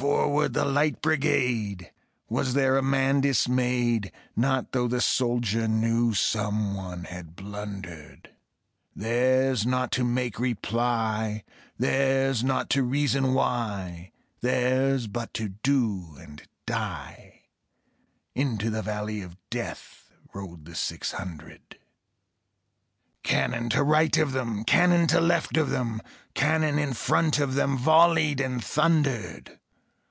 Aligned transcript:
"Forward, 0.00 0.52
the 0.52 0.64
Light 0.64 1.02
Brigade!" 1.02 1.90
Was 2.28 2.54
there 2.54 2.78
a 2.78 2.82
man 2.82 3.20
dismayed? 3.20 4.12
Not 4.36 4.70
though 4.70 4.86
the 4.86 5.00
soldier 5.00 5.66
knew 5.66 6.14
Someone 6.14 7.02
had 7.02 7.34
blundered; 7.34 8.30
Theirs 8.94 9.66
not 9.66 9.90
to 9.92 10.04
make 10.04 10.38
reply, 10.38 11.42
Theirs 11.78 12.44
not 12.44 12.70
to 12.70 12.84
reason 12.84 13.34
why, 13.34 14.12
Theirs 14.40 15.08
but 15.08 15.34
to 15.34 15.48
do 15.48 16.16
and 16.20 16.46
die: 16.64 17.46
Into 18.36 18.70
the 18.70 18.82
valley 18.82 19.20
of 19.20 19.36
Death 19.50 20.12
Rode 20.32 20.64
the 20.64 20.76
six 20.76 21.10
hundred. 21.10 21.76
Cannon 23.24 23.68
to 23.70 23.82
right 23.82 24.16
of 24.16 24.30
them, 24.30 24.62
Cannon 24.62 25.08
to 25.08 25.20
left 25.20 25.56
of 25.56 25.70
them, 25.70 26.00
Cannon 26.34 26.78
in 26.78 26.92
front 26.92 27.40
of 27.40 27.54
them 27.54 27.76
Volleyed 27.76 28.40
and 28.40 28.62
thundered. 28.62 29.58